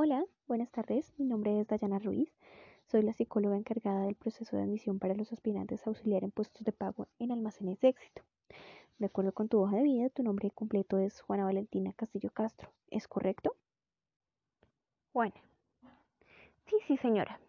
[0.00, 1.12] Hola, buenas tardes.
[1.18, 2.32] Mi nombre es Dayana Ruiz.
[2.86, 6.62] Soy la psicóloga encargada del proceso de admisión para los aspirantes a auxiliar en puestos
[6.62, 8.22] de pago en almacenes de éxito.
[9.00, 12.70] De acuerdo con tu hoja de vida, tu nombre completo es Juana Valentina Castillo Castro.
[12.92, 13.56] ¿Es correcto?
[15.12, 15.34] Juana.
[16.66, 17.40] Sí, sí, señora.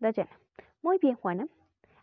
[0.00, 0.36] Dayana.
[0.82, 1.46] Muy bien, Juana.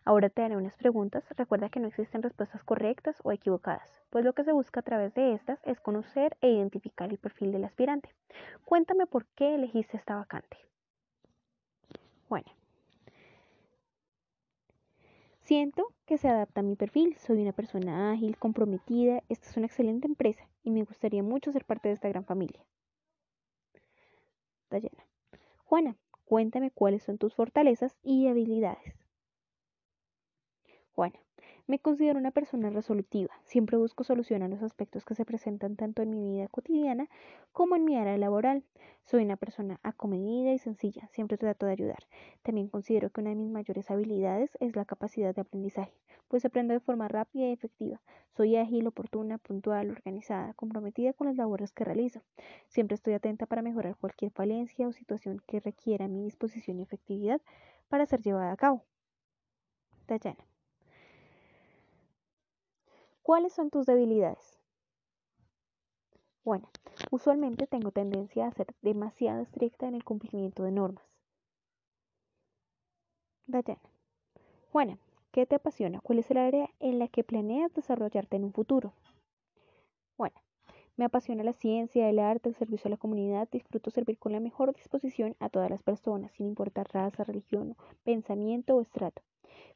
[0.06, 1.24] Ahora te haré unas preguntas.
[1.36, 5.14] Recuerda que no existen respuestas correctas o equivocadas, pues lo que se busca a través
[5.14, 8.10] de estas es conocer e identificar el perfil del aspirante.
[8.66, 10.58] Cuéntame por qué elegiste esta vacante.
[12.28, 12.50] Bueno.
[15.40, 17.16] Siento que se adapta a mi perfil.
[17.16, 19.22] Soy una persona ágil, comprometida.
[19.28, 22.64] Esta es una excelente empresa y me gustaría mucho ser parte de esta gran familia.
[24.70, 25.06] Dayana.
[25.64, 29.03] Juana, cuéntame cuáles son tus fortalezas y habilidades.
[30.94, 31.18] Juana.
[31.66, 33.34] Me considero una persona resolutiva.
[33.46, 37.08] Siempre busco solucionar los aspectos que se presentan tanto en mi vida cotidiana
[37.52, 38.64] como en mi área laboral.
[39.04, 41.08] Soy una persona acomedida y sencilla.
[41.08, 42.06] Siempre trato de ayudar.
[42.42, 45.92] También considero que una de mis mayores habilidades es la capacidad de aprendizaje,
[46.28, 48.00] pues aprendo de forma rápida y efectiva.
[48.36, 52.20] Soy ágil, oportuna, puntual, organizada, comprometida con las labores que realizo.
[52.68, 57.40] Siempre estoy atenta para mejorar cualquier falencia o situación que requiera mi disposición y efectividad
[57.88, 58.84] para ser llevada a cabo.
[60.06, 60.53] Dayana.
[63.24, 64.58] ¿Cuáles son tus debilidades?
[66.44, 66.68] Bueno,
[67.10, 71.02] usualmente tengo tendencia a ser demasiado estricta en el cumplimiento de normas.
[73.46, 73.80] Dayana.
[74.70, 74.98] Juana,
[75.32, 76.02] ¿qué te apasiona?
[76.02, 78.92] ¿Cuál es el área en la que planeas desarrollarte en un futuro?
[80.18, 80.36] Bueno,
[80.98, 83.48] me apasiona la ciencia, el arte, el servicio a la comunidad.
[83.50, 88.76] Disfruto servir con la mejor disposición a todas las personas, sin importar raza, religión, pensamiento
[88.76, 89.22] o estrato.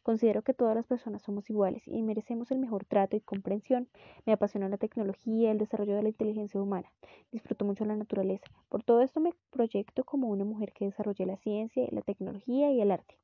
[0.02, 3.88] Considero que todas las personas somos iguales y merecemos el mejor trato y comprensión.
[4.26, 6.92] Me apasiona la tecnología, el desarrollo de la inteligencia humana.
[7.32, 8.46] Disfruto mucho la naturaleza.
[8.68, 12.80] Por todo esto me proyecto como una mujer que desarrolla la ciencia, la tecnología y
[12.80, 13.16] el arte.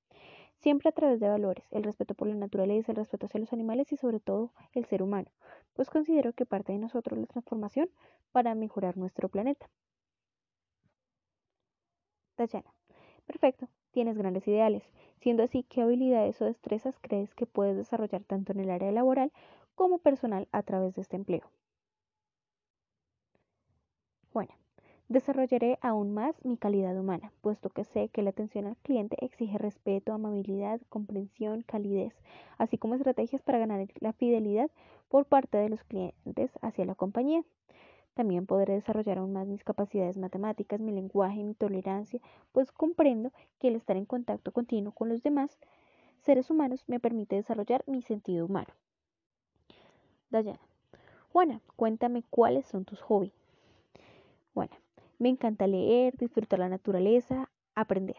[0.58, 3.92] Siempre a través de valores, el respeto por la naturaleza, el respeto hacia los animales
[3.92, 5.30] y sobre todo el ser humano,
[5.74, 7.90] pues considero que parte de nosotros la transformación
[8.32, 9.68] para mejorar nuestro planeta.
[12.36, 12.72] Dayana.
[13.26, 14.82] Perfecto, tienes grandes ideales.
[15.24, 19.32] Siendo así, ¿qué habilidades o destrezas crees que puedes desarrollar tanto en el área laboral
[19.74, 21.50] como personal a través de este empleo?
[24.34, 24.52] Bueno,
[25.08, 29.56] desarrollaré aún más mi calidad humana, puesto que sé que la atención al cliente exige
[29.56, 32.12] respeto, amabilidad, comprensión, calidez,
[32.58, 34.70] así como estrategias para ganar la fidelidad
[35.08, 37.42] por parte de los clientes hacia la compañía.
[38.14, 42.20] También podré desarrollar aún más mis capacidades matemáticas, mi lenguaje, mi tolerancia,
[42.52, 45.58] pues comprendo que el estar en contacto continuo con los demás
[46.20, 48.72] seres humanos me permite desarrollar mi sentido humano.
[50.30, 50.60] Dayana.
[51.32, 53.34] Juana, cuéntame cuáles son tus hobbies.
[54.54, 54.72] Bueno,
[55.18, 58.16] me encanta leer, disfrutar la naturaleza, aprender.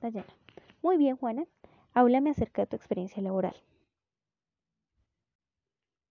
[0.00, 0.32] Dayana.
[0.80, 1.46] Muy bien, Juana.
[1.92, 3.56] Háblame acerca de tu experiencia laboral.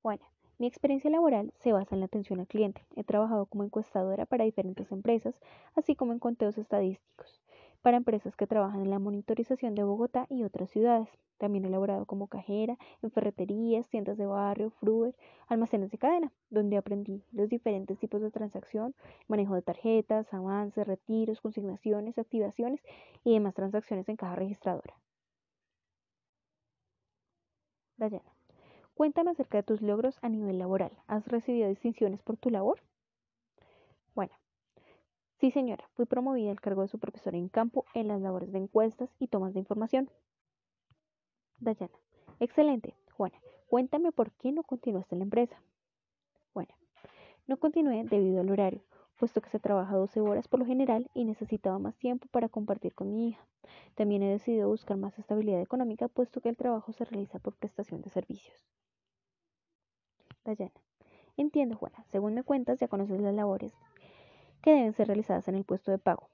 [0.01, 0.32] Juana.
[0.63, 2.85] Mi experiencia laboral se basa en la atención al cliente.
[2.96, 5.41] He trabajado como encuestadora para diferentes empresas,
[5.75, 7.41] así como en conteos estadísticos,
[7.81, 11.09] para empresas que trabajan en la monitorización de Bogotá y otras ciudades.
[11.38, 15.18] También he laborado como cajera en ferreterías, tiendas de barrio, fruer,
[15.50, 18.95] almacenes de cadena, donde aprendí los diferentes tipos de transacción,
[19.28, 22.81] manejo de tarjetas, avances, retiros, consignaciones, activaciones
[23.25, 24.95] y demás transacciones en caja registradora.
[27.97, 28.32] Dayana.
[28.94, 30.92] Cuéntame acerca de tus logros a nivel laboral.
[31.08, 32.81] ¿Has recibido distinciones por tu labor?
[34.14, 34.34] Bueno,
[35.40, 38.59] sí señora, fui promovida al cargo de su profesora en campo en las labores de
[38.59, 40.09] encuestas y tomas de información.
[41.59, 41.98] Dayana,
[42.40, 42.96] excelente.
[43.18, 45.62] Juana, cuéntame por qué no continuaste en la empresa.
[46.54, 46.74] Bueno,
[47.48, 48.84] no continué debido al horario,
[49.23, 52.94] puesto que se trabaja 12 horas por lo general y necesitaba más tiempo para compartir
[52.94, 53.47] con mi hija.
[53.95, 58.01] También he decidido buscar más estabilidad económica, puesto que el trabajo se realiza por prestación
[58.01, 58.67] de servicios.
[60.44, 60.73] Dayana.
[61.38, 62.03] Entiendo, Juana.
[62.12, 63.71] Según me cuentas, ya conoces las labores
[64.62, 66.27] que deben ser realizadas en el puesto de pago.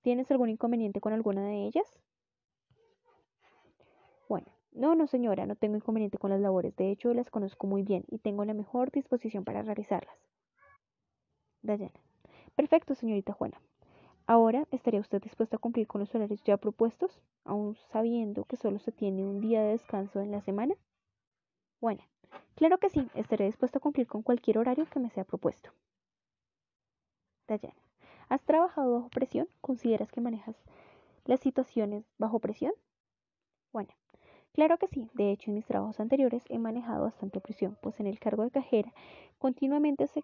[0.00, 2.00] ¿Tienes algún inconveniente con alguna de ellas?
[4.30, 6.74] Bueno, no, no señora, no tengo inconveniente con las labores.
[6.74, 10.16] De hecho, las conozco muy bien y tengo la mejor disposición para realizarlas.
[11.60, 12.00] Dayana.
[12.56, 13.60] Perfecto, señorita Juana.
[14.26, 18.78] Ahora, ¿estaría usted dispuesta a cumplir con los horarios ya propuestos, aún sabiendo que solo
[18.78, 20.74] se tiene un día de descanso en la semana?
[21.80, 22.02] Bueno,
[22.56, 25.70] Claro que sí, estaré dispuesto a cumplir con cualquier horario que me sea propuesto.
[27.48, 27.74] Dayana,
[28.28, 29.48] ¿has trabajado bajo presión?
[29.60, 30.56] ¿Consideras que manejas
[31.24, 32.72] las situaciones bajo presión?
[33.72, 33.90] Bueno,
[34.52, 35.10] claro que sí.
[35.14, 38.50] De hecho, en mis trabajos anteriores he manejado bastante presión, pues en el cargo de
[38.50, 38.92] cajera
[39.38, 40.22] continuamente se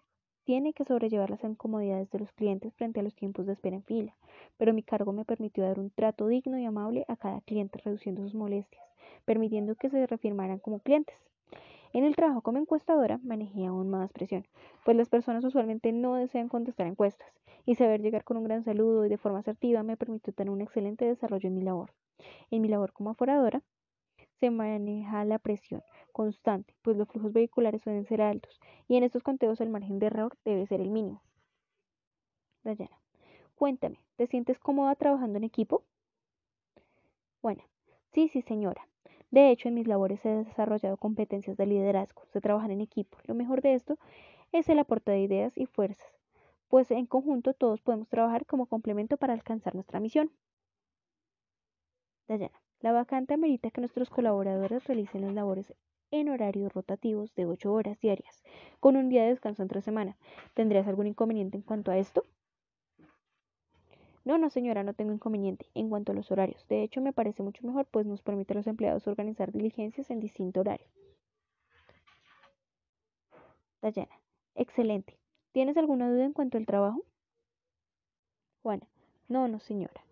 [0.51, 3.85] tiene que sobrellevar las incomodidades de los clientes frente a los tiempos de espera en
[3.85, 4.17] fila,
[4.59, 8.23] pero mi cargo me permitió dar un trato digno y amable a cada cliente, reduciendo
[8.23, 8.83] sus molestias,
[9.25, 11.15] permitiendo que se refirmaran como clientes.
[11.93, 14.45] En el trabajo como encuestadora manejé aún más presión,
[14.85, 17.29] pues las personas usualmente no desean contestar encuestas,
[17.65, 20.63] y saber llegar con un gran saludo y de forma asertiva me permitió tener un
[20.63, 21.93] excelente desarrollo en mi labor.
[22.51, 23.63] En mi labor como aforadora
[24.41, 29.23] se maneja la presión constante, pues los flujos vehiculares suelen ser altos, y en estos
[29.23, 31.23] conteos el margen de error debe ser el mínimo.
[32.63, 33.01] Dayana,
[33.55, 35.85] cuéntame, ¿te sientes cómoda trabajando en equipo?
[37.43, 37.63] Bueno,
[38.13, 38.87] sí, sí, señora.
[39.31, 43.19] De hecho, en mis labores he desarrollado competencias de liderazgo, de trabajar en equipo.
[43.25, 43.97] Lo mejor de esto
[44.53, 46.19] es el aporte de ideas y fuerzas,
[46.69, 50.31] pues en conjunto todos podemos trabajar como complemento para alcanzar nuestra misión.
[52.29, 55.75] Dayana, la vacante amerita que nuestros colaboradores realicen las labores
[56.11, 58.43] en horarios rotativos de 8 horas diarias,
[58.81, 60.17] con un día de descanso entre semana.
[60.55, 62.25] ¿Tendrías algún inconveniente en cuanto a esto?
[64.25, 66.67] No, no señora, no tengo inconveniente en cuanto a los horarios.
[66.69, 70.21] De hecho, me parece mucho mejor, pues nos permite a los empleados organizar diligencias en
[70.21, 70.87] distinto horario.
[73.81, 74.21] Dayana,
[74.55, 75.19] excelente.
[75.53, 77.03] ¿Tienes alguna duda en cuanto al trabajo?
[78.63, 78.87] Juana,
[79.29, 80.05] no, no señora.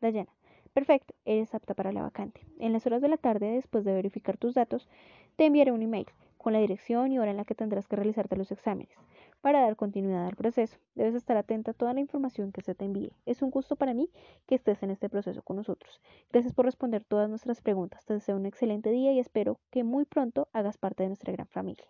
[0.00, 0.33] Dayana,
[0.74, 2.46] perfecto, eres apta para la vacante.
[2.58, 4.88] En las horas de la tarde, después de verificar tus datos,
[5.36, 6.06] te enviaré un email
[6.36, 8.94] con la dirección y hora en la que tendrás que realizarte los exámenes.
[9.40, 12.84] Para dar continuidad al proceso, debes estar atenta a toda la información que se te
[12.84, 13.12] envíe.
[13.24, 14.10] Es un gusto para mí
[14.46, 16.02] que estés en este proceso con nosotros.
[16.30, 18.04] Gracias por responder todas nuestras preguntas.
[18.04, 21.46] Te deseo un excelente día y espero que muy pronto hagas parte de nuestra gran
[21.46, 21.86] familia.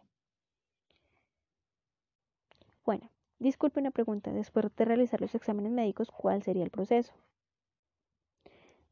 [2.84, 3.10] Bueno,
[3.40, 4.32] disculpe una pregunta.
[4.32, 7.12] Después de realizar los exámenes médicos, ¿cuál sería el proceso?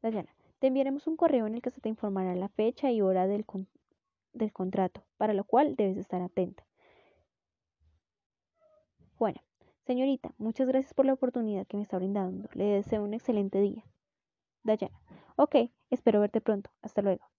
[0.03, 3.25] Dayana, te enviaremos un correo en el que se te informará la fecha y hora
[3.25, 3.45] del,
[4.33, 6.67] del contrato, para lo cual debes estar atenta.
[9.17, 9.41] Bueno,
[9.87, 12.49] señorita, muchas gracias por la oportunidad que me está brindando.
[12.53, 13.85] Le deseo un excelente día.
[14.63, 14.99] Dayana.
[15.37, 15.55] Ok,
[15.89, 16.69] espero verte pronto.
[16.81, 17.32] Hasta luego.